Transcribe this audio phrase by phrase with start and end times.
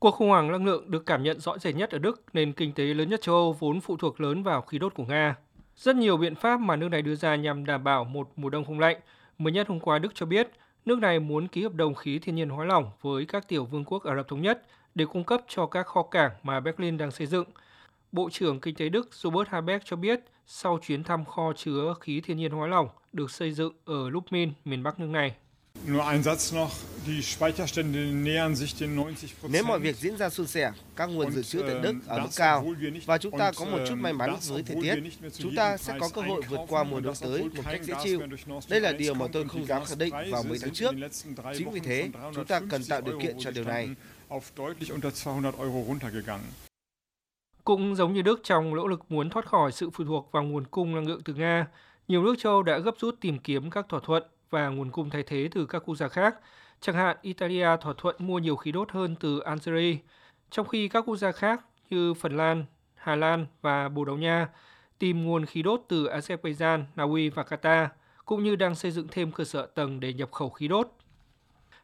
[0.00, 2.72] Cuộc khủng hoảng năng lượng được cảm nhận rõ rệt nhất ở Đức, nền kinh
[2.72, 5.36] tế lớn nhất châu Âu vốn phụ thuộc lớn vào khí đốt của Nga.
[5.76, 8.64] Rất nhiều biện pháp mà nước này đưa ra nhằm đảm bảo một mùa đông
[8.64, 8.96] không lạnh.
[9.38, 10.50] Mới nhất hôm qua Đức cho biết,
[10.84, 13.84] nước này muốn ký hợp đồng khí thiên nhiên hóa lỏng với các tiểu vương
[13.84, 14.62] quốc Ả Rập Thống Nhất
[14.94, 17.44] để cung cấp cho các kho cảng mà Berlin đang xây dựng.
[18.12, 22.20] Bộ trưởng Kinh tế Đức Robert Habeck cho biết sau chuyến thăm kho chứa khí
[22.20, 25.34] thiên nhiên hóa lỏng được xây dựng ở Lubmin, miền Bắc nước này.
[29.48, 32.20] Nếu mọi việc diễn ra suôn sẻ, các nguồn dự trữ tại Đức ähm, ở
[32.20, 32.66] mức cao
[33.06, 34.94] và chúng ta có một chút may mắn với thời tiết,
[35.38, 38.20] chúng ta sẽ có cơ hội vượt qua mùa đông tới một cách dễ chịu.
[38.68, 40.94] Đây là điều mà tôi không dám khẳng định vào mấy tháng trước.
[41.58, 43.88] Chính vì thế, chúng ta cần tạo điều kiện cho điều này.
[47.64, 50.66] Cũng giống như Đức trong nỗ lực muốn thoát khỏi sự phụ thuộc vào nguồn
[50.66, 51.66] cung năng lượng từ Nga,
[52.08, 55.22] nhiều nước châu đã gấp rút tìm kiếm các thỏa thuận và nguồn cung thay
[55.22, 56.36] thế từ các quốc gia khác.
[56.80, 59.96] Chẳng hạn, Italia thỏa thuận mua nhiều khí đốt hơn từ Algeria,
[60.50, 64.48] trong khi các quốc gia khác như Phần Lan, Hà Lan và Bồ Đào Nha
[64.98, 67.88] tìm nguồn khí đốt từ Azerbaijan, Na Uy và Qatar,
[68.24, 70.90] cũng như đang xây dựng thêm cơ sở tầng để nhập khẩu khí đốt.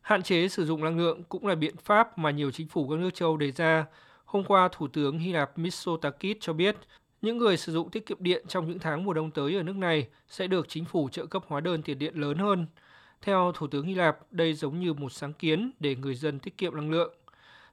[0.01, 2.99] Hạn chế sử dụng năng lượng cũng là biện pháp mà nhiều chính phủ các
[2.99, 3.87] nước châu đề ra.
[4.25, 6.77] Hôm qua, Thủ tướng Hy Lạp Mitsotakis cho biết
[7.25, 9.77] những người sử dụng tiết kiệm điện trong những tháng mùa đông tới ở nước
[9.77, 12.67] này sẽ được chính phủ trợ cấp hóa đơn tiền điện lớn hơn.
[13.23, 16.59] Theo Thủ tướng Hy Lạp, đây giống như một sáng kiến để người dân tiết
[16.59, 17.15] kiệm năng lượng.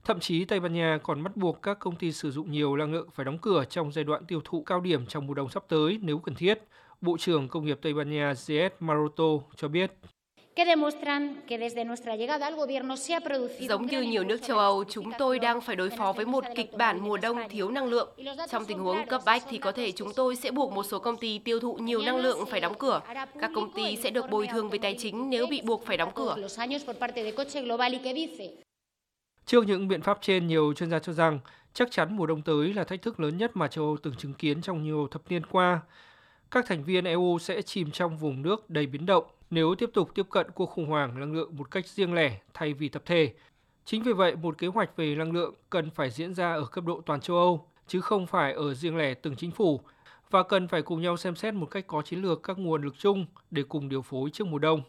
[0.04, 2.94] Thậm chí Tây Ban Nha còn bắt buộc các công ty sử dụng nhiều năng
[2.94, 5.64] lượng phải đóng cửa trong giai đoạn tiêu thụ cao điểm trong mùa đông sắp
[5.68, 6.60] tới nếu cần thiết.
[7.02, 8.70] Bộ trưởng Công nghiệp Tây Ban Nha Z.
[8.80, 9.24] Maroto
[9.56, 9.92] cho biết.
[13.60, 16.78] Giống như nhiều nước châu Âu, chúng tôi đang phải đối phó với một kịch
[16.78, 18.10] bản mùa đông thiếu năng lượng.
[18.50, 21.18] Trong tình huống cấp bách thì có thể chúng tôi sẽ buộc một số công
[21.18, 23.02] ty tiêu thụ nhiều năng lượng phải đóng cửa.
[23.40, 26.12] Các công ty sẽ được bồi thường về tài chính nếu bị buộc phải đóng
[26.16, 26.36] cửa.
[29.46, 31.40] Trước những biện pháp trên, nhiều chuyên gia cho rằng
[31.74, 34.34] chắc chắn mùa đông tới là thách thức lớn nhất mà châu Âu từng chứng
[34.34, 35.82] kiến trong nhiều thập niên qua.
[36.52, 40.10] Các thành viên EU sẽ chìm trong vùng nước đầy biến động nếu tiếp tục
[40.16, 43.34] tiếp cận cuộc khủng hoảng năng lượng một cách riêng lẻ thay vì tập thể.
[43.86, 46.84] Chính vì vậy, một kế hoạch về năng lượng cần phải diễn ra ở cấp
[46.86, 49.82] độ toàn châu Âu, chứ không phải ở riêng lẻ từng chính phủ,
[50.30, 52.96] và cần phải cùng nhau xem xét một cách có chiến lược các nguồn lực
[52.98, 54.82] chung để cùng điều phối trước mùa đông.